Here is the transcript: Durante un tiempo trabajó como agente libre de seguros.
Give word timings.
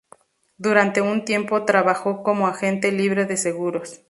Durante 0.57 0.99
un 0.99 1.25
tiempo 1.25 1.63
trabajó 1.63 2.23
como 2.23 2.47
agente 2.47 2.91
libre 2.91 3.25
de 3.27 3.37
seguros. 3.37 3.99